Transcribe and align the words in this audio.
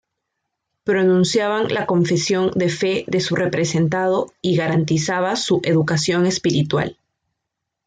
Pronunciaban 0.83 1.71
la 1.71 1.85
confesión 1.85 2.49
de 2.55 2.69
fe 2.69 3.03
de 3.05 3.19
su 3.19 3.35
representado 3.35 4.33
y 4.41 4.55
garantizaba 4.57 5.35
su 5.35 5.61
educación 5.63 6.25
espiritual. 6.25 6.97